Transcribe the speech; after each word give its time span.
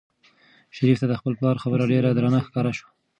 شریف 0.75 0.97
ته 1.01 1.07
د 1.09 1.13
خپل 1.19 1.33
پلار 1.39 1.55
خبره 1.63 1.83
ډېره 1.91 2.09
درنه 2.17 2.39
ښکاره 2.47 2.71
شوه. 2.77 2.89